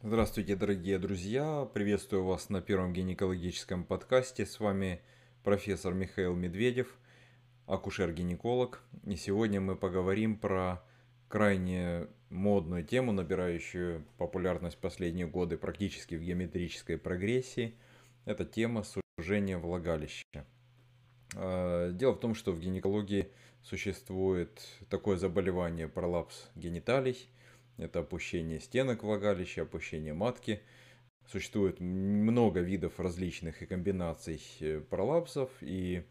Здравствуйте, 0.00 0.54
дорогие 0.54 0.96
друзья! 1.00 1.68
Приветствую 1.74 2.24
вас 2.24 2.50
на 2.50 2.62
первом 2.62 2.92
гинекологическом 2.92 3.82
подкасте. 3.82 4.46
С 4.46 4.60
вами 4.60 5.00
профессор 5.42 5.92
Михаил 5.92 6.36
Медведев, 6.36 6.96
акушер-гинеколог. 7.66 8.80
И 9.06 9.16
сегодня 9.16 9.60
мы 9.60 9.74
поговорим 9.74 10.38
про 10.38 10.84
крайне 11.26 12.06
модную 12.30 12.84
тему, 12.84 13.10
набирающую 13.10 14.04
популярность 14.18 14.78
последние 14.78 15.26
годы 15.26 15.56
практически 15.56 16.14
в 16.14 16.22
геометрической 16.22 16.96
прогрессии. 16.96 17.74
Это 18.24 18.44
тема 18.44 18.84
сужения 19.18 19.58
влагалища. 19.58 20.46
А, 21.34 21.90
дело 21.90 22.12
в 22.12 22.20
том, 22.20 22.36
что 22.36 22.52
в 22.52 22.60
гинекологии 22.60 23.32
существует 23.64 24.64
такое 24.90 25.16
заболевание 25.16 25.88
пролапс 25.88 26.48
гениталий– 26.54 27.28
это 27.78 28.00
опущение 28.00 28.60
стенок 28.60 29.02
влагалища, 29.02 29.62
опущение 29.62 30.12
матки. 30.12 30.60
Существует 31.30 31.80
много 31.80 32.60
видов 32.60 32.98
различных 32.98 33.62
и 33.62 33.66
комбинаций 33.66 34.42
э, 34.60 34.80
пролапсов. 34.80 35.50
И 35.60 36.02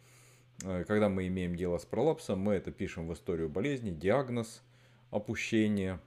э, 0.63 0.83
когда 0.85 1.09
мы 1.09 1.27
имеем 1.27 1.55
дело 1.55 1.77
с 1.77 1.85
пролапсом, 1.85 2.39
мы 2.39 2.53
это 2.53 2.71
пишем 2.71 3.07
в 3.07 3.13
историю 3.13 3.49
болезни, 3.49 3.91
диагноз, 3.91 4.63
опущение, 5.11 5.99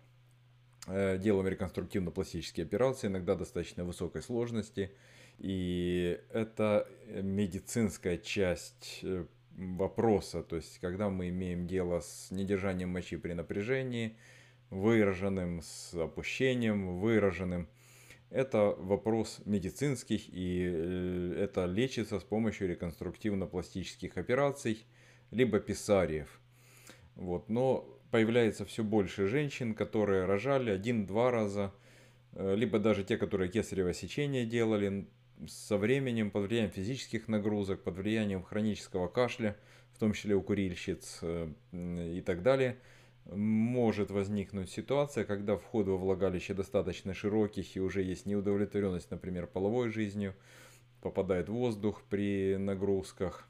э, 0.87 1.19
делаем 1.19 1.49
реконструктивно-пластические 1.49 2.65
операции, 2.65 3.09
иногда 3.09 3.35
достаточно 3.35 3.85
высокой 3.85 4.23
сложности. 4.23 4.93
И 5.39 6.21
это 6.33 6.89
медицинская 7.09 8.19
часть 8.19 9.05
вопроса, 9.57 10.43
то 10.43 10.57
есть 10.57 10.79
когда 10.81 11.09
мы 11.09 11.29
имеем 11.29 11.67
дело 11.67 12.01
с 12.01 12.31
недержанием 12.31 12.91
мочи 12.91 13.17
при 13.17 13.33
напряжении, 13.33 14.17
выраженным, 14.71 15.61
с 15.63 15.95
опущением 15.95 16.99
выраженным. 17.01 17.69
Это 18.31 18.77
вопрос 18.79 19.41
медицинских, 19.45 20.29
и 20.29 20.65
э, 20.73 21.35
это 21.37 21.67
лечится 21.67 22.21
с 22.21 22.23
помощью 22.23 22.69
реконструктивно-пластических 22.69 24.17
операций, 24.17 24.87
либо 25.33 25.59
писариев. 25.59 26.41
Вот. 27.17 27.49
Но 27.49 27.99
появляется 28.13 28.65
все 28.65 28.85
больше 28.85 29.27
женщин, 29.27 29.75
которые 29.75 30.27
рожали 30.27 30.71
один-два 30.71 31.33
раза, 31.33 31.75
э, 32.33 32.55
либо 32.55 32.79
даже 32.79 33.03
те, 33.03 33.17
которые 33.17 33.51
кесарево 33.51 33.93
сечение 33.93 34.47
делали, 34.47 35.09
со 35.49 35.77
временем, 35.77 36.31
под 36.31 36.47
влиянием 36.47 36.71
физических 36.71 37.27
нагрузок, 37.27 37.83
под 37.83 37.97
влиянием 37.97 38.45
хронического 38.45 39.09
кашля, 39.09 39.57
в 39.93 39.99
том 39.99 40.13
числе 40.13 40.37
у 40.37 40.43
курильщиц 40.43 41.19
э, 41.23 41.51
и 41.73 42.23
так 42.25 42.45
далее– 42.45 42.79
может 43.27 44.11
возникнуть 44.11 44.71
ситуация, 44.71 45.25
когда 45.25 45.57
вход 45.57 45.87
во 45.87 45.97
влагалище 45.97 46.55
достаточно 46.55 47.15
широких 47.15 47.77
и 47.77 47.81
уже 47.81 48.03
есть 48.03 48.27
неудовлетворенность, 48.27 49.11
например, 49.11 49.47
половой 49.47 49.91
жизнью, 49.91 50.35
попадает 51.01 51.49
воздух 51.49 52.03
при 52.09 52.57
нагрузках, 52.57 53.49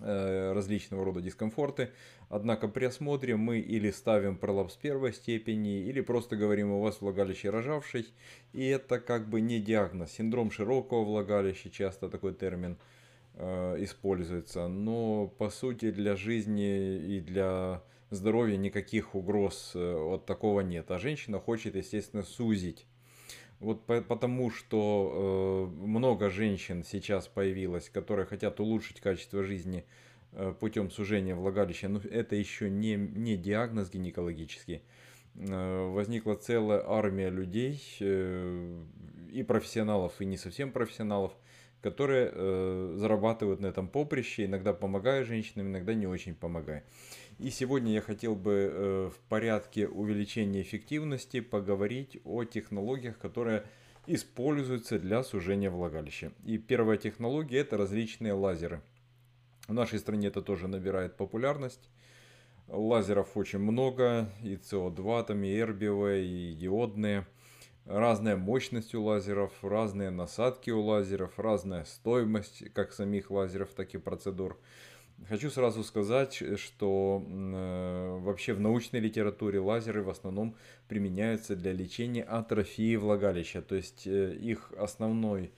э, 0.00 0.52
различного 0.52 1.04
рода 1.04 1.20
дискомфорты. 1.20 1.90
Однако 2.28 2.68
при 2.68 2.86
осмотре 2.86 3.36
мы 3.36 3.58
или 3.58 3.90
ставим 3.90 4.36
пролапс 4.36 4.76
первой 4.76 5.12
степени, 5.12 5.82
или 5.82 6.00
просто 6.00 6.36
говорим, 6.36 6.70
у 6.70 6.80
вас 6.80 7.00
влагалище 7.00 7.50
рожавший. 7.50 8.06
И 8.52 8.66
это 8.66 9.00
как 9.00 9.28
бы 9.28 9.40
не 9.40 9.60
диагноз. 9.60 10.12
Синдром 10.12 10.50
широкого 10.50 11.04
влагалища, 11.04 11.70
часто 11.70 12.08
такой 12.08 12.34
термин 12.34 12.78
э, 13.34 13.76
используется. 13.82 14.68
Но 14.68 15.26
по 15.26 15.50
сути 15.50 15.90
для 15.90 16.16
жизни 16.16 16.96
и 17.16 17.20
для 17.20 17.82
здоровья 18.12 18.56
никаких 18.56 19.14
угроз 19.14 19.72
э, 19.74 19.94
от 19.94 20.26
такого 20.26 20.60
нет. 20.60 20.90
А 20.90 20.98
женщина 20.98 21.40
хочет, 21.40 21.74
естественно, 21.74 22.22
сузить. 22.22 22.86
Вот 23.62 23.86
потому 23.86 24.50
что 24.50 25.70
э, 25.72 25.86
много 25.86 26.30
женщин 26.30 26.82
сейчас 26.82 27.28
появилось, 27.28 27.88
которые 27.88 28.26
хотят 28.26 28.58
улучшить 28.58 29.00
качество 29.00 29.44
жизни 29.44 29.84
э, 30.32 30.52
путем 30.58 30.90
сужения 30.90 31.36
влагалища. 31.36 31.88
Но 31.88 32.00
это 32.00 32.34
еще 32.34 32.68
не, 32.68 32.96
не 32.96 33.36
диагноз 33.36 33.88
гинекологический. 33.88 34.82
Э, 35.36 35.88
возникла 35.92 36.34
целая 36.34 36.82
армия 36.84 37.30
людей, 37.30 37.80
э, 38.00 38.82
и 39.30 39.44
профессионалов, 39.44 40.20
и 40.20 40.24
не 40.24 40.36
совсем 40.36 40.72
профессионалов, 40.72 41.32
которые 41.80 42.30
зарабатывают 42.96 43.60
на 43.60 43.66
этом 43.66 43.88
поприще, 43.88 44.44
иногда 44.44 44.72
помогая 44.72 45.24
женщинам, 45.24 45.68
иногда 45.68 45.94
не 45.94 46.06
очень 46.06 46.34
помогая. 46.34 46.84
И 47.38 47.50
сегодня 47.50 47.92
я 47.92 48.00
хотел 48.00 48.34
бы 48.34 48.70
э, 48.72 49.10
в 49.14 49.18
порядке 49.28 49.88
увеличения 49.88 50.62
эффективности 50.62 51.40
поговорить 51.40 52.20
о 52.24 52.44
технологиях, 52.44 53.18
которые 53.18 53.64
используются 54.06 54.98
для 54.98 55.22
сужения 55.22 55.70
влагалища. 55.70 56.32
И 56.44 56.58
первая 56.58 56.98
технология 56.98 57.58
это 57.58 57.76
различные 57.76 58.32
лазеры. 58.32 58.82
В 59.68 59.74
нашей 59.74 59.98
стране 59.98 60.28
это 60.28 60.42
тоже 60.42 60.68
набирает 60.68 61.16
популярность. 61.16 61.88
Лазеров 62.68 63.36
очень 63.36 63.58
много, 63.58 64.30
и 64.42 64.54
СО2, 64.54 65.26
там, 65.26 65.44
и 65.44 65.56
эрбиевые, 65.56 66.24
и 66.24 66.54
диодные. 66.54 67.26
Разная 67.84 68.36
мощность 68.36 68.94
у 68.94 69.02
лазеров, 69.02 69.52
разные 69.62 70.10
насадки 70.10 70.70
у 70.70 70.80
лазеров, 70.80 71.38
разная 71.38 71.84
стоимость 71.84 72.72
как 72.72 72.92
самих 72.92 73.30
лазеров, 73.30 73.70
так 73.70 73.92
и 73.94 73.98
процедур. 73.98 74.58
Хочу 75.28 75.50
сразу 75.50 75.84
сказать, 75.84 76.42
что 76.56 77.22
э, 77.24 78.18
вообще 78.22 78.54
в 78.54 78.60
научной 78.60 79.00
литературе 79.00 79.60
лазеры 79.60 80.02
в 80.02 80.10
основном 80.10 80.56
применяются 80.88 81.54
для 81.54 81.72
лечения 81.72 82.22
атрофии 82.22 82.96
влагалища. 82.96 83.62
То 83.62 83.76
есть 83.76 84.06
э, 84.06 84.34
их 84.34 84.72
основной 84.76 85.52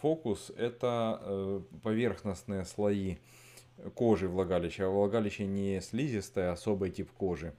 фокус 0.00 0.52
это 0.56 1.20
э, 1.20 1.60
поверхностные 1.82 2.64
слои 2.64 3.16
кожи 3.94 4.28
влагалища. 4.28 4.86
А 4.86 4.90
влагалище 4.90 5.46
не 5.46 5.80
слизистая, 5.80 6.50
а 6.50 6.52
особый 6.52 6.90
тип 6.90 7.10
кожи. 7.10 7.54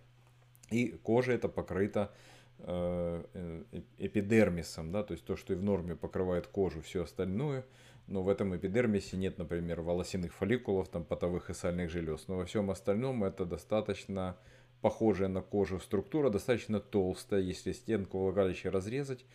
И 0.69 0.89
кожа 1.03 1.33
это 1.33 1.49
покрыта 1.49 2.13
э, 2.59 3.23
э, 3.33 3.63
эпидермисом, 3.97 4.91
да, 4.91 5.03
то 5.03 5.13
есть 5.13 5.25
то, 5.25 5.35
что 5.35 5.53
и 5.53 5.55
в 5.55 5.63
норме 5.63 5.95
покрывает 5.95 6.47
кожу, 6.47 6.81
все 6.81 7.03
остальное– 7.03 7.65
но 8.09 8.23
в 8.23 8.29
этом 8.29 8.55
эпидермисе 8.55 9.17
нет, 9.17 9.37
например, 9.37 9.81
волосяных 9.81 10.33
фолликулов, 10.33 10.89
там, 10.89 11.05
потовых 11.05 11.49
и 11.49 11.53
сальных 11.53 11.89
желез. 11.91 12.27
Но 12.27 12.37
во 12.37 12.45
всем 12.45 12.71
остальном 12.71 13.23
это 13.23 13.45
достаточно 13.45 14.35
похожая 14.81 15.27
на 15.27 15.41
кожу 15.41 15.79
структура, 15.79 16.29
достаточно 16.29 16.79
толстая. 16.79 17.41
Если 17.41 17.71
стенку 17.71 18.19
влагалища 18.19 18.71
разрезать, 18.71 19.25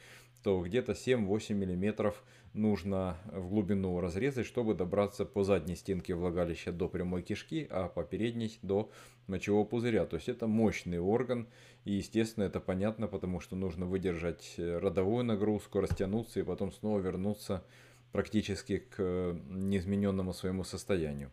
то 0.42 0.60
где-то 0.60 0.92
7-8 0.92 1.54
мм 1.54 2.12
нужно 2.52 3.16
в 3.32 3.48
глубину 3.48 4.00
разрезать, 4.00 4.46
чтобы 4.46 4.74
добраться 4.74 5.24
по 5.24 5.44
задней 5.44 5.76
стенке 5.76 6.14
влагалища 6.14 6.72
до 6.72 6.88
прямой 6.88 7.22
кишки, 7.22 7.66
а 7.70 7.88
по 7.88 8.02
передней 8.02 8.58
до 8.62 8.90
мочевого 9.26 9.64
пузыря. 9.64 10.04
То 10.04 10.16
есть 10.16 10.28
это 10.28 10.46
мощный 10.46 10.98
орган, 10.98 11.46
и 11.84 11.92
естественно 11.92 12.44
это 12.44 12.60
понятно, 12.60 13.06
потому 13.06 13.40
что 13.40 13.56
нужно 13.56 13.86
выдержать 13.86 14.54
родовую 14.58 15.24
нагрузку, 15.24 15.80
растянуться 15.80 16.40
и 16.40 16.42
потом 16.44 16.72
снова 16.72 16.98
вернуться 16.98 17.64
практически 18.14 18.78
к 18.78 18.94
э, 18.98 19.36
неизмененному 19.48 20.32
своему 20.32 20.62
состоянию. 20.62 21.32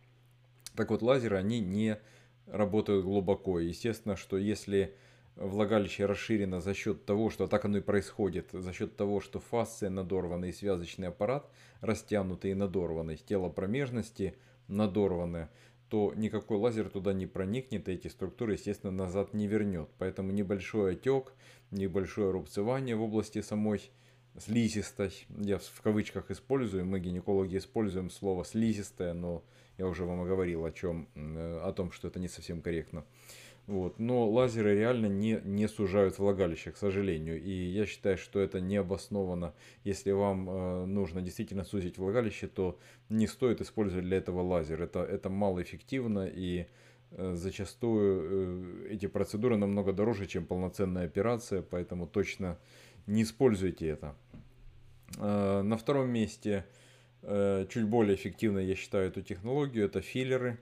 Так 0.75 0.89
вот, 0.89 1.03
лазеры, 1.03 1.37
они 1.37 1.59
не 1.59 1.99
работают 2.47 3.05
глубоко. 3.05 3.59
Естественно, 3.59 4.15
что 4.15 4.35
если 4.35 4.95
влагалище 5.35 6.07
расширено 6.07 6.59
за 6.59 6.73
счет 6.73 7.05
того, 7.05 7.29
что 7.29 7.45
так 7.45 7.65
оно 7.65 7.77
и 7.77 7.81
происходит, 7.81 8.49
за 8.51 8.73
счет 8.73 8.97
того, 8.97 9.21
что 9.21 9.39
фасция 9.39 9.91
надорвана 9.91 10.45
и 10.45 10.51
связочный 10.51 11.09
аппарат 11.09 11.47
растянутый 11.81 12.49
и 12.49 12.55
надорванный, 12.55 13.17
тело 13.17 13.49
промежности 13.49 14.33
надорванное, 14.67 15.51
то 15.87 16.13
никакой 16.15 16.57
лазер 16.57 16.89
туда 16.89 17.13
не 17.13 17.27
проникнет, 17.27 17.89
и 17.89 17.91
эти 17.91 18.07
структуры, 18.07 18.53
естественно, 18.53 18.91
назад 18.91 19.35
не 19.35 19.45
вернет. 19.45 19.89
Поэтому 19.99 20.31
небольшой 20.31 20.93
отек, 20.93 21.33
небольшое 21.69 22.31
рубцевание 22.31 22.95
в 22.95 23.03
области 23.03 23.39
самой 23.41 23.91
слизистой, 24.37 25.11
я 25.39 25.57
в 25.57 25.81
кавычках 25.81 26.31
использую, 26.31 26.85
мы 26.85 26.99
гинекологи 26.99 27.57
используем 27.57 28.09
слово 28.09 28.45
слизистая, 28.45 29.13
но 29.13 29.43
я 29.77 29.87
уже 29.87 30.05
вам 30.05 30.23
говорил 30.23 30.65
о 30.65 30.71
чем, 30.71 31.07
э, 31.15 31.59
о 31.63 31.71
том, 31.73 31.91
что 31.91 32.07
это 32.07 32.19
не 32.19 32.27
совсем 32.27 32.61
корректно. 32.61 33.05
Вот. 33.67 33.99
Но 33.99 34.29
лазеры 34.29 34.75
реально 34.75 35.05
не, 35.05 35.39
не 35.43 35.67
сужают 35.67 36.17
влагалище, 36.17 36.71
к 36.71 36.77
сожалению. 36.77 37.41
И 37.41 37.51
я 37.51 37.85
считаю, 37.85 38.17
что 38.17 38.39
это 38.39 38.59
не 38.59 38.77
обоснованно. 38.77 39.53
Если 39.83 40.11
вам 40.11 40.49
э, 40.49 40.85
нужно 40.85 41.21
действительно 41.21 41.63
сузить 41.63 41.97
влагалище, 41.97 42.47
то 42.47 42.79
не 43.09 43.27
стоит 43.27 43.61
использовать 43.61 44.05
для 44.05 44.17
этого 44.17 44.41
лазер. 44.41 44.81
Это, 44.81 45.03
это 45.03 45.29
малоэффективно 45.29 46.27
и 46.27 46.65
э, 47.11 47.35
зачастую 47.35 48.87
э, 48.87 48.93
эти 48.93 49.05
процедуры 49.05 49.57
намного 49.57 49.93
дороже, 49.93 50.25
чем 50.25 50.45
полноценная 50.45 51.05
операция. 51.05 51.61
Поэтому 51.61 52.07
точно 52.07 52.57
не 53.07 53.23
используйте 53.23 53.87
это. 53.87 54.15
Э, 55.17 55.61
на 55.61 55.77
втором 55.77 56.09
месте, 56.09 56.65
э, 57.21 57.65
чуть 57.69 57.85
более 57.85 58.15
эффективно 58.15 58.59
я 58.59 58.75
считаю 58.75 59.07
эту 59.07 59.21
технологию, 59.21 59.85
это 59.85 60.01
филлеры. 60.01 60.59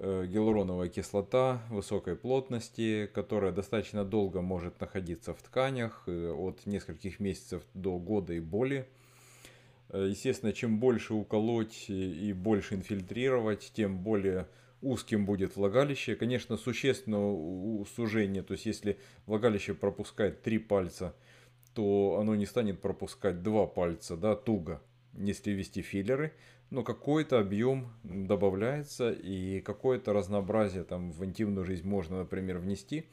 э, 0.00 0.26
гиалуроновая 0.26 0.88
кислота 0.88 1.60
высокой 1.70 2.14
плотности, 2.14 3.10
которая 3.12 3.50
достаточно 3.50 4.04
долго 4.04 4.40
может 4.40 4.80
находиться 4.80 5.34
в 5.34 5.42
тканях, 5.42 6.06
от 6.06 6.66
нескольких 6.66 7.18
месяцев 7.18 7.64
до 7.74 7.98
года 7.98 8.32
и 8.32 8.38
более. 8.38 8.86
Естественно, 9.92 10.52
чем 10.52 10.78
больше 10.78 11.14
уколоть 11.14 11.86
и 11.88 12.32
больше 12.32 12.76
инфильтрировать, 12.76 13.72
тем 13.74 13.98
более 13.98 14.46
узким 14.82 15.26
будет 15.26 15.56
влагалище. 15.56 16.14
Конечно, 16.14 16.56
существенного 16.56 17.84
сужения, 17.96 18.44
то 18.44 18.52
есть 18.52 18.66
если 18.66 18.98
влагалище 19.26 19.74
пропускает 19.74 20.42
три 20.42 20.58
пальца, 20.58 21.14
то 21.78 22.18
оно 22.20 22.34
не 22.34 22.44
станет 22.44 22.80
пропускать 22.80 23.44
два 23.44 23.68
пальца, 23.68 24.16
да, 24.16 24.34
туго, 24.34 24.82
если 25.14 25.52
ввести 25.52 25.80
филлеры, 25.80 26.32
но 26.70 26.82
какой-то 26.82 27.38
объем 27.38 27.92
добавляется 28.02 29.12
и 29.12 29.60
какое-то 29.60 30.12
разнообразие 30.12 30.82
там 30.82 31.12
в 31.12 31.24
интимную 31.24 31.64
жизнь 31.64 31.86
можно, 31.86 32.18
например, 32.18 32.58
внести. 32.58 33.04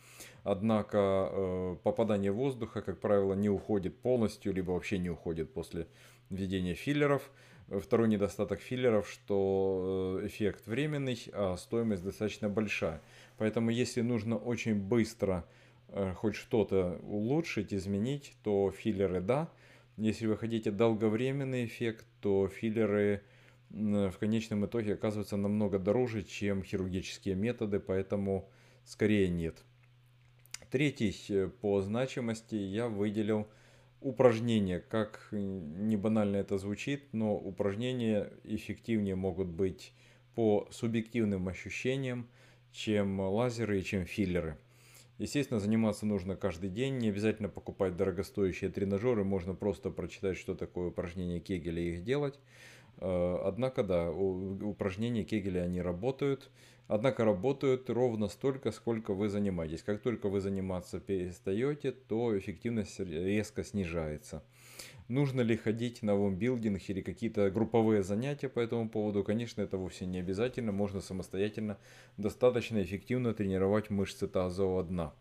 Однако 0.41 0.97
э, 0.97 1.75
попадание 1.83 2.31
воздуха, 2.31 2.81
как 2.81 3.00
правило, 3.00 3.35
не 3.35 3.50
уходит 3.50 4.00
полностью, 4.00 4.51
либо 4.51 4.71
вообще 4.71 4.97
не 4.97 5.11
уходит 5.11 5.53
после 5.53 5.88
введения 6.31 6.73
филлеров. 6.73 7.29
Второй 7.68 8.07
недостаток 8.07 8.61
филлеров, 8.61 9.07
что 9.07 10.21
э, 10.23 10.25
эффект 10.25 10.65
временный, 10.65 11.23
а 11.33 11.56
стоимость 11.57 12.03
достаточно 12.03 12.50
большая. 12.50 13.03
Поэтому 13.38 13.69
если 13.69 14.01
нужно 14.01 14.38
очень 14.38 14.73
быстро 14.73 15.45
хоть 16.15 16.36
что-то 16.36 17.00
улучшить, 17.03 17.74
изменить, 17.74 18.33
то 18.44 18.71
филлеры 18.71 19.21
да. 19.21 19.50
Если 19.97 20.27
вы 20.27 20.38
хотите 20.38 20.71
долговременный 20.71 21.65
эффект, 21.65 22.06
то 22.21 22.47
филлеры 22.47 23.24
в 23.69 24.13
конечном 24.19 24.65
итоге 24.65 24.94
оказываются 24.94 25.38
намного 25.38 25.80
дороже, 25.80 26.24
чем 26.24 26.63
хирургические 26.63 27.36
методы, 27.36 27.80
поэтому 27.80 28.50
скорее 28.83 29.30
нет. 29.30 29.57
Третий 30.69 31.15
э, 31.30 31.47
по 31.47 31.81
значимости 31.81 32.56
я 32.56 32.88
выделил– 32.88 33.47
упражнения, 34.06 34.80
как 34.80 35.27
не 35.31 35.97
банально 35.97 36.38
это 36.38 36.59
звучит, 36.59 37.12
но 37.12 37.36
упражнения 37.36 38.31
эффективнее 38.44 39.15
могут 39.15 39.47
быть 39.47 39.94
по 40.36 40.68
субъективным 40.71 41.47
ощущениям, 41.47 42.27
чем 42.71 43.19
лазеры 43.19 43.80
и 43.80 43.83
чем 43.83 44.06
филлеры. 44.06 44.57
Естественно, 45.17 45.59
заниматься 45.59 46.06
нужно 46.06 46.35
каждый 46.35 46.69
день, 46.69 46.97
не 46.97 47.09
обязательно 47.09 47.50
покупать 47.50 47.95
дорогостоящие 47.95 48.69
тренажеры, 48.69 49.23
можно 49.23 49.53
просто 49.56 49.89
прочитать, 49.89 50.38
что 50.38 50.56
такое 50.56 50.89
упражнения 50.89 51.39
Кегеля 51.39 51.81
и 51.81 51.94
их 51.94 52.03
делать. 52.03 52.39
Э, 52.97 53.38
однако, 53.45 53.83
да, 53.83 54.12
упражнения 54.12 55.23
Кегеля, 55.23 55.62
они 55.62 55.81
работают, 55.81 56.51
Однако 56.88 57.25
работают 57.25 57.89
ровно 57.89 58.27
столько, 58.27 58.71
сколько 58.71 59.13
вы 59.15 59.29
занимаетесь. 59.29 59.81
Как 59.81 60.01
только 60.01 60.29
вы 60.29 60.39
заниматься 60.39 61.00
перестаете, 61.00 61.91
то 61.91 62.38
эффективность 62.38 63.00
резко 63.00 63.63
снижается. 63.63 64.44
Нужно 65.07 65.42
ли 65.42 65.56
ходить 65.56 66.01
на 66.01 66.16
вомбилдинг 66.16 66.81
или 66.89 67.01
какие-то 67.01 67.51
групповые 67.51 68.01
занятия 68.01 68.50
по 68.50 68.60
этому 68.60 68.89
поводу? 68.89 69.24
Конечно, 69.24 69.62
это 69.62 69.77
вовсе 69.77 70.06
не 70.06 70.19
обязательно. 70.19 70.72
Можно 70.72 71.01
самостоятельно 71.01 71.77
достаточно 72.18 72.81
эффективно 72.81 73.33
тренировать 73.33 73.89
мышцы 73.89 74.27
тазового 74.27 74.83
дна. 74.83 75.13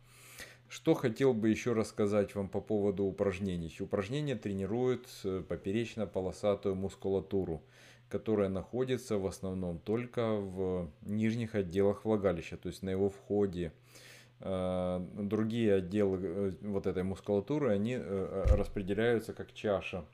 Что 0.68 0.94
хотел 0.94 1.34
бы 1.34 1.50
еще 1.50 1.74
рассказать 1.74 2.34
вам 2.34 2.48
по 2.48 2.60
поводу 2.60 3.04
упражнений. 3.04 3.76
Упражнения 3.80 4.36
тренируют 4.36 5.06
э, 5.24 5.42
поперечно-полосатую 5.46 6.74
мускулатуру 6.74 7.62
которая 8.08 8.48
находится 8.48 9.18
в 9.18 9.26
основном 9.26 9.80
только 9.80 10.36
в 10.36 10.88
нижних 11.02 11.56
отделах 11.56 12.04
влагалища, 12.04 12.56
то 12.56 12.68
есть 12.68 12.82
на 12.82 12.90
его 12.90 13.10
входе. 13.10 13.72
Э, 14.46 15.00
другие 15.14 15.76
отделы 15.76 16.18
э, 16.22 16.52
вот 16.60 16.86
этой 16.86 17.02
мускулатуры, 17.02 17.72
они 17.72 17.94
э, 17.98 18.44
распределяются 18.50 19.32
как 19.32 19.52
чаша 19.52 20.04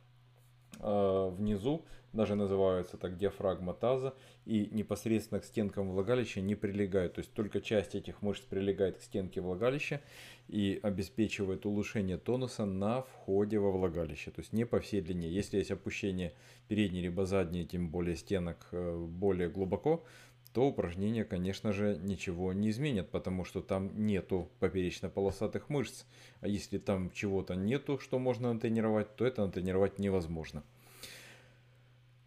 внизу, 0.82 1.85
даже 2.15 2.37
называются 2.37 2.97
так 2.97 3.19
диафрагма 3.19 3.75
таза, 3.75 4.15
и 4.47 4.67
непосредственно 4.73 5.38
к 5.38 5.44
стенкам 5.44 5.91
влагалища 5.91 6.41
не 6.41 6.55
прилегают. 6.55 7.15
То 7.15 7.19
есть 7.19 7.35
только 7.35 7.61
часть 7.61 7.94
этих 7.94 8.23
мышц 8.23 8.41
прилегает 8.44 8.97
к 8.97 9.03
стенке 9.03 9.43
влагалища 9.43 10.00
и 10.49 10.81
обеспечивает 10.83 11.67
улучшение 11.67 12.17
тонуса 12.17 12.65
на 12.65 13.03
входе 13.03 13.59
во 13.59 13.71
влагалище. 13.71 14.31
То 14.31 14.41
есть 14.41 14.55
не 14.55 14.65
по 14.65 14.81
всей 14.81 15.03
длине. 15.03 15.29
Если 15.29 15.59
есть 15.59 15.71
опущение 15.71 16.33
передней 16.67 17.03
либо 17.03 17.26
задней, 17.26 17.67
тем 17.67 17.91
более 17.91 18.17
стенок 18.17 18.69
более 18.73 19.50
глубоко, 19.50 20.03
то 20.52 20.67
упражнения, 20.67 21.25
конечно 21.25 21.73
же, 21.73 21.99
ничего 22.02 22.52
не 22.52 22.70
изменят, 22.70 23.11
потому 23.11 23.44
что 23.44 23.61
там 23.61 24.06
нету 24.06 24.49
поперечно-полосатых 24.58 25.69
мышц. 25.69 26.05
А 26.41 26.49
если 26.49 26.79
там 26.79 27.11
чего-то 27.12 27.55
нету, 27.55 27.99
что 27.99 28.19
можно 28.19 28.52
натренировать, 28.52 29.14
то 29.17 29.25
это 29.25 29.47
натренировать 29.47 29.99
невозможно 29.99 30.62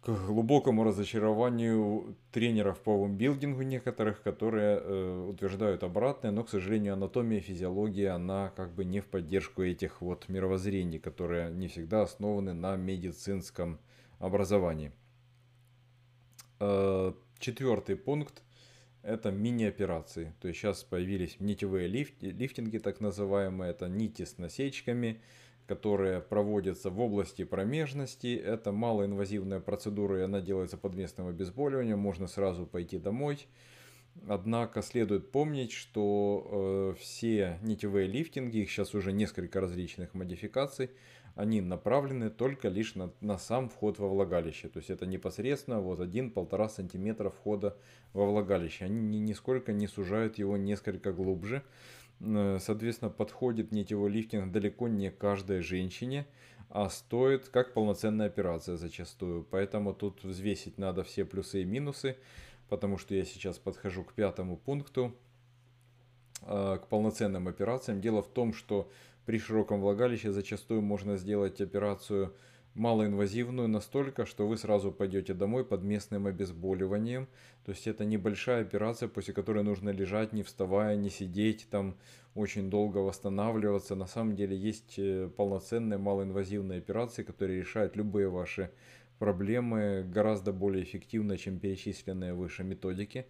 к 0.04 0.26
глубокому 0.26 0.84
разочарованию 0.84 2.14
тренеров 2.30 2.78
по 2.80 2.94
вомбилдингу 2.94 3.62
некоторых, 3.62 4.22
которые 4.22 4.78
э, 4.78 5.26
утверждают 5.30 5.82
обратное, 5.82 6.30
но, 6.30 6.44
к 6.44 6.50
сожалению, 6.50 6.92
анатомия, 6.92 7.40
физиология, 7.40 8.10
она 8.10 8.52
как 8.54 8.74
бы 8.74 8.84
не 8.84 9.00
в 9.00 9.06
поддержку 9.06 9.62
этих 9.62 10.02
вот 10.02 10.28
мировоззрений, 10.28 10.98
которые 10.98 11.50
не 11.50 11.68
всегда 11.68 12.02
основаны 12.02 12.52
на 12.52 12.76
медицинском 12.76 13.80
образовании. 14.18 14.92
Четвертый 17.44 17.96
пункт– 17.96 18.42
это 19.02 19.30
мини-операции. 19.30 20.32
То 20.40 20.48
есть 20.48 20.60
сейчас 20.60 20.82
появились 20.82 21.36
нитевые 21.40 21.88
лифти, 21.88 22.24
лифтинги, 22.24 22.78
так 22.78 23.00
называемые, 23.00 23.72
это 23.72 23.86
нити 23.86 24.24
с 24.24 24.38
насечками– 24.38 25.20
которые 25.66 26.20
проводятся 26.20 26.90
в 26.90 27.00
области 27.00 27.44
промежности. 27.44 28.34
Это 28.34 28.72
малоинвазивная 28.72 29.60
процедура, 29.60 30.20
и 30.20 30.22
она 30.22 30.40
делается 30.40 30.76
под 30.76 30.94
местным 30.94 31.28
обезболиванием. 31.28 31.98
Можно 31.98 32.28
сразу 32.28 32.66
пойти 32.66 32.98
домой. 32.98 33.46
Однако 34.28 34.82
следует 34.82 35.30
помнить, 35.32 35.72
что 35.72 36.94
э, 36.94 37.00
все 37.00 37.58
нитевые 37.62 38.06
лифтинги, 38.06 38.58
их 38.58 38.70
сейчас 38.70 38.94
уже 38.94 39.12
несколько 39.12 39.60
различных 39.60 40.14
модификаций, 40.14 40.90
они 41.34 41.60
направлены 41.60 42.30
только 42.30 42.68
лишь 42.68 42.94
на, 42.94 43.12
на 43.20 43.38
сам 43.38 43.68
вход 43.68 43.98
во 43.98 44.08
влагалище. 44.08 44.68
То 44.68 44.78
есть 44.78 44.90
это 44.90 45.04
непосредственно 45.04 45.80
вот 45.80 45.98
1-1,5 46.00 46.68
см 46.68 47.30
входа 47.30 47.76
во 48.12 48.26
влагалище. 48.26 48.84
Они 48.84 49.00
ни, 49.00 49.16
нисколько 49.16 49.72
не 49.72 49.88
сужают 49.88 50.38
его 50.38 50.56
несколько 50.56 51.12
глубже. 51.12 51.62
Э, 52.20 52.58
соответственно, 52.60 53.10
подходит 53.10 53.72
нитевой 53.72 54.10
лифтинг 54.10 54.52
далеко 54.52 54.86
не 54.86 55.10
каждой 55.10 55.60
женщине, 55.60 56.26
а 56.68 56.88
стоит 56.88 57.48
как 57.48 57.74
полноценная 57.74 58.26
операция 58.26 58.76
зачастую. 58.76 59.44
Поэтому 59.50 59.92
тут 59.92 60.22
взвесить 60.22 60.78
надо 60.78 61.02
все 61.02 61.24
плюсы 61.24 61.62
и 61.62 61.64
минусы, 61.64 62.16
потому 62.68 62.96
что 62.96 63.14
я 63.14 63.24
сейчас 63.24 63.58
подхожу 63.58 64.04
к 64.04 64.12
пятому 64.12 64.56
пункту, 64.56 65.12
э, 66.42 66.78
к 66.80 66.86
полноценным 66.86 67.48
операциям. 67.48 68.00
Дело 68.00 68.22
в 68.22 68.28
том, 68.28 68.54
что 68.54 68.88
при 69.26 69.38
широком 69.38 69.80
влагалище 69.80 70.32
зачастую 70.32 70.82
можно 70.82 71.16
сделать 71.16 71.60
операцию 71.60 72.34
малоинвазивную 72.74 73.68
настолько, 73.68 74.26
что 74.26 74.46
вы 74.46 74.56
сразу 74.56 74.90
пойдете 74.90 75.32
домой 75.32 75.64
под 75.64 75.82
местным 75.82 76.26
обезболиванием. 76.26 77.28
То 77.64 77.72
есть 77.72 77.86
это 77.86 78.04
небольшая 78.04 78.62
операция, 78.62 79.08
после 79.08 79.32
которой 79.32 79.62
нужно 79.62 79.90
лежать, 79.90 80.32
не 80.32 80.42
вставая, 80.42 80.96
не 80.96 81.08
сидеть, 81.08 81.68
там 81.70 81.96
очень 82.34 82.70
долго 82.70 82.98
восстанавливаться. 82.98 83.94
На 83.94 84.06
самом 84.06 84.34
деле 84.34 84.56
есть 84.56 84.98
э, 84.98 85.30
полноценные 85.36 85.98
малоинвазивные 85.98 86.78
операции, 86.78 87.22
которые 87.22 87.60
решают 87.60 87.96
любые 87.96 88.28
ваши 88.28 88.70
проблемы 89.20 90.04
гораздо 90.12 90.52
более 90.52 90.82
эффективно, 90.82 91.38
чем 91.38 91.60
перечисленные 91.60 92.34
выше 92.34 92.64
методики. 92.64 93.26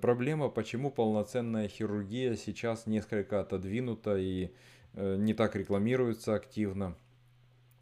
Проблема, 0.00 0.48
почему 0.48 0.90
полноценная 0.90 1.68
хирургия 1.68 2.36
сейчас 2.36 2.86
несколько 2.86 3.40
отодвинута 3.40 4.16
и 4.16 4.50
не 4.96 5.34
так 5.34 5.54
рекламируется 5.56 6.34
активно 6.34 6.96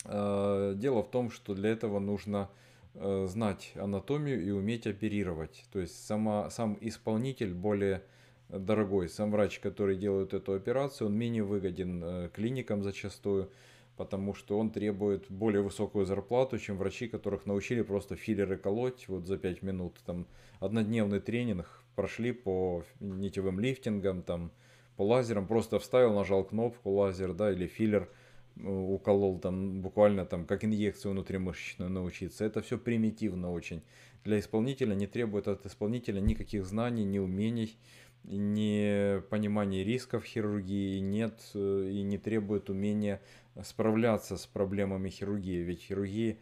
Э, 0.04 0.74
дело 0.76 1.02
в 1.02 1.10
том, 1.10 1.30
что 1.30 1.54
для 1.54 1.70
этого 1.70 1.98
нужно 1.98 2.50
э, 2.94 3.26
знать 3.28 3.72
анатомию 3.74 4.44
и 4.44 4.50
уметь 4.50 4.86
оперировать. 4.86 5.64
То 5.72 5.80
есть 5.80 6.04
сама, 6.06 6.50
сам 6.50 6.76
исполнитель 6.80 7.54
более 7.54 8.02
дорогой. 8.48 9.08
Сам 9.08 9.30
врач, 9.30 9.58
который 9.60 9.96
делает 9.96 10.34
эту 10.34 10.52
операцию, 10.52 11.08
он 11.08 11.14
менее 11.16 11.42
выгоден 11.42 12.02
э, 12.04 12.30
клиникам 12.34 12.82
зачастую, 12.82 13.50
потому 13.96 14.34
что 14.34 14.58
он 14.58 14.70
требует 14.70 15.30
более 15.30 15.62
высокую 15.62 16.04
зарплату, 16.04 16.58
чем 16.58 16.76
врачи, 16.76 17.08
которых 17.08 17.46
научили 17.46 17.82
просто 17.82 18.16
филлеры 18.16 18.58
колоть 18.58 19.08
вот 19.08 19.26
за 19.26 19.38
5 19.38 19.62
минут. 19.62 20.00
Там 20.04 20.26
однодневный 20.60 21.20
тренинг 21.20 21.82
прошли 21.94 22.32
по 22.32 22.84
нитевым 23.00 23.58
лифтингам, 23.58 24.22
там, 24.22 24.50
по 24.96 25.02
лазерам, 25.02 25.46
просто 25.46 25.78
вставил, 25.78 26.14
нажал 26.14 26.44
кнопку 26.44 26.90
лазер, 26.90 27.32
да, 27.32 27.52
или 27.52 27.66
филлер– 27.66 28.08
уколол 28.62 29.38
там 29.38 29.80
буквально 29.80 30.24
там 30.24 30.46
как 30.46 30.64
инъекцию 30.64 31.12
внутримышечную 31.12 31.90
научиться. 31.90 32.44
Это 32.44 32.62
все 32.62 32.78
примитивно 32.78 33.52
очень. 33.52 33.82
Для 34.24 34.38
исполнителя 34.38 34.94
не 34.94 35.06
требует 35.06 35.48
от 35.48 35.66
исполнителя 35.66 36.20
никаких 36.20 36.64
знаний, 36.64 37.04
ни 37.04 37.18
умений, 37.18 37.76
ни 38.24 39.20
понимания 39.28 39.84
рисков 39.84 40.24
хирургии, 40.24 40.98
нет 40.98 41.40
э, 41.54 41.90
и 41.90 42.02
не 42.02 42.16
требует 42.16 42.70
умения 42.70 43.20
справляться 43.62 44.36
с 44.36 44.46
проблемами 44.46 45.10
хирургии. 45.10 45.62
Ведь 45.62 45.82
хирургии 45.82 46.38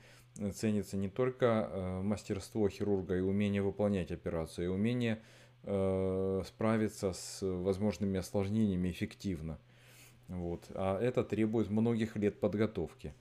ценится 0.55 0.97
не 0.97 1.09
только 1.09 1.69
э, 1.73 2.03
мастерство 2.03 2.69
хирурга 2.69 3.17
и 3.17 3.21
умение 3.21 3.63
выполнять 3.63 4.13
операцию, 4.13 4.67
и 4.67 4.69
умение 4.69 5.15
э, 5.15 5.42
справиться 5.63 7.13
с 7.13 7.39
возможными 7.41 8.19
осложнениями 8.19 8.91
эффективно. 8.91 9.59
Вот. 10.29 10.67
А 10.75 11.01
это 11.01 11.23
требует 11.25 11.71
многих 11.71 12.17
лет 12.17 12.41
подготовки. 12.41 13.15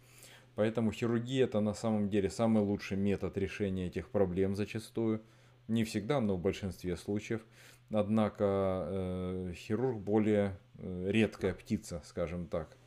Поэтому 0.56 0.92
хирургия 0.92 1.46
это 1.46 1.60
на 1.60 1.74
самом 1.74 2.10
деле 2.10 2.30
самый 2.30 2.64
лучший 2.64 2.98
метод 2.98 3.38
решения 3.38 3.88
этих 3.88 4.10
проблем 4.10 4.56
зачастую. 4.56 5.22
Не 5.68 5.84
всегда, 5.84 6.20
но 6.20 6.36
в 6.36 6.42
большинстве 6.42 6.98
случаев. 6.98 7.42
Однако 7.90 8.88
э, 8.90 9.54
хирург 9.56 10.00
более 10.00 10.58
э, 10.76 11.06
редкая 11.10 11.54
птица, 11.54 12.02
скажем 12.06 12.48
так, 12.48 12.78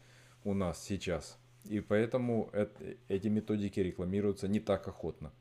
у 0.45 0.55
нас 0.55 0.83
сейчас. 0.83 1.39
И 1.65 1.81
поэтому 1.81 2.51
это, 2.53 2.97
эти 3.09 3.29
методики 3.29 3.81
рекламируются 3.81 4.49
не 4.49 4.61
так 4.61 4.87
охотно. 4.89 5.33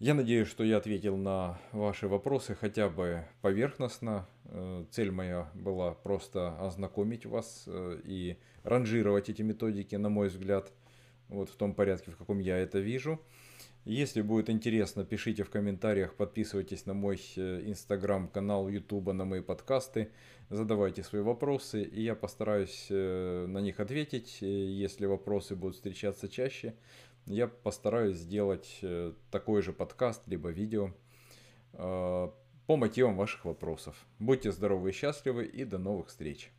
Я 0.00 0.14
надеюсь, 0.14 0.48
что 0.48 0.64
я 0.64 0.78
ответил 0.78 1.16
на 1.16 1.60
ваши 1.70 2.08
вопросы 2.08 2.56
хотя 2.56 2.88
бы 2.88 3.24
поверхностно. 3.42 4.26
Э, 4.46 4.84
цель 4.90 5.12
моя 5.12 5.48
была 5.54 5.92
просто 5.92 6.58
ознакомить 6.58 7.26
вас 7.26 7.62
э, 7.68 8.00
и 8.04 8.36
ранжировать 8.64 9.28
эти 9.28 9.42
методики, 9.42 9.94
на 9.94 10.08
мой 10.08 10.28
взгляд, 10.28 10.72
вот 11.28 11.48
в 11.48 11.54
том 11.54 11.74
порядке, 11.74 12.10
в 12.10 12.16
каком 12.16 12.40
я 12.40 12.58
это 12.58 12.80
вижу. 12.80 13.20
Если 13.84 14.20
будет 14.20 14.50
интересно, 14.50 15.04
пишите 15.04 15.44
в 15.44 15.50
комментариях, 15.50 16.16
подписывайтесь 16.16 16.86
на 16.86 16.94
мой 16.94 17.20
э, 17.36 17.62
инстаграм-канал, 17.64 18.68
ютуба, 18.68 19.12
на 19.12 19.24
мои 19.24 19.42
подкасты, 19.42 20.10
задавайте 20.50 21.04
свои 21.04 21.22
вопросы, 21.22 21.84
и 21.84 22.02
я 22.02 22.16
постараюсь 22.16 22.88
на 22.90 23.58
них 23.58 23.78
ответить. 23.78 24.38
Если 24.40 25.06
вопросы 25.06 25.54
будут 25.54 25.76
встречаться 25.76 26.28
чаще, 26.28 26.74
я 27.26 27.48
постараюсь 27.48 28.16
сделать 28.16 28.78
э, 28.82 29.12
такой 29.30 29.62
же 29.62 29.72
подкаст, 29.72 30.22
либо 30.26 30.50
видео 30.50 30.90
по 31.76 32.76
мотивам 32.76 33.16
ваших 33.16 33.44
вопросов. 33.44 33.96
Будьте 34.20 34.52
здоровы 34.52 34.90
и 34.90 34.92
счастливы, 34.92 35.44
и 35.44 35.64
до 35.64 35.78
новых 35.78 36.06
встреч! 36.06 36.53